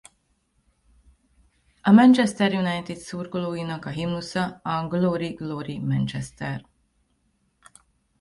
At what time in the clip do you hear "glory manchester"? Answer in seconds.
5.33-6.65